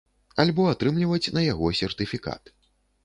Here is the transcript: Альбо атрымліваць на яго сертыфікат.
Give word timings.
Альбо 0.43 0.63
атрымліваць 0.69 1.31
на 1.35 1.43
яго 1.53 1.67
сертыфікат. 1.81 2.43